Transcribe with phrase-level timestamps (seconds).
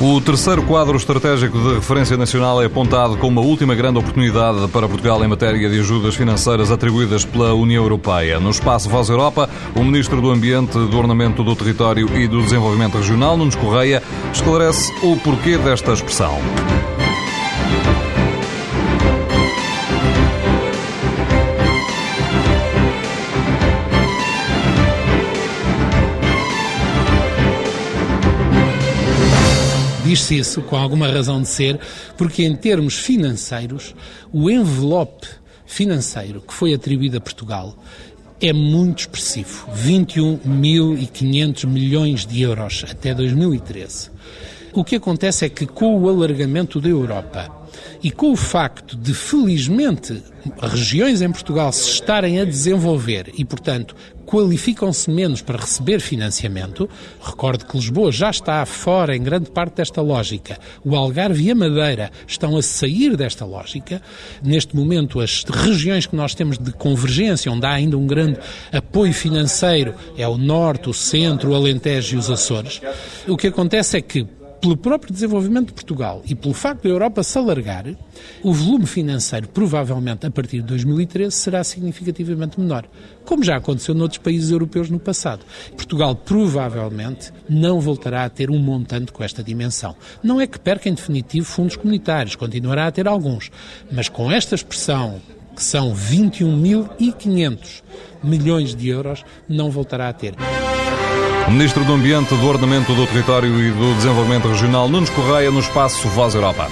[0.00, 4.88] O terceiro quadro estratégico de referência nacional é apontado como a última grande oportunidade para
[4.88, 8.38] Portugal em matéria de ajudas financeiras atribuídas pela União Europeia.
[8.38, 12.96] No espaço Voz Europa, o Ministro do Ambiente, do Ornamento do Território e do Desenvolvimento
[12.96, 14.00] Regional, Nunes Correia,
[14.32, 16.38] esclarece o porquê desta expressão.
[30.08, 31.78] Diz-se isso com alguma razão de ser,
[32.16, 33.94] porque em termos financeiros,
[34.32, 35.28] o envelope
[35.66, 37.76] financeiro que foi atribuído a Portugal
[38.40, 39.68] é muito expressivo.
[39.70, 44.10] 21.500 milhões de euros até 2013.
[44.72, 47.50] O que acontece é que com o alargamento da Europa
[48.02, 50.22] e com o facto de, felizmente,
[50.60, 56.88] regiões em Portugal se estarem a desenvolver e, portanto, qualificam-se menos para receber financiamento,
[57.20, 61.54] recordo que Lisboa já está fora em grande parte desta lógica, o Algarve e a
[61.54, 64.02] Madeira estão a sair desta lógica.
[64.42, 68.38] Neste momento, as regiões que nós temos de convergência, onde há ainda um grande
[68.70, 72.82] apoio financeiro, é o Norte, o Centro, o Alentejo e os Açores.
[73.26, 74.26] O que acontece é que
[74.60, 77.86] pelo próprio desenvolvimento de Portugal e pelo facto da Europa se alargar,
[78.42, 82.84] o volume financeiro, provavelmente a partir de 2013, será significativamente menor,
[83.24, 85.44] como já aconteceu noutros países europeus no passado.
[85.76, 89.94] Portugal provavelmente não voltará a ter um montante com esta dimensão.
[90.22, 93.50] Não é que perca em definitivo fundos comunitários, continuará a ter alguns,
[93.90, 95.20] mas com esta expressão
[95.54, 97.82] que são 21.500
[98.22, 100.34] milhões de euros, não voltará a ter.
[101.50, 106.08] Ministro do Ambiente, do Ordenamento do Território e do Desenvolvimento Regional, Nunes Correia, no espaço
[106.08, 106.70] Voz Europa.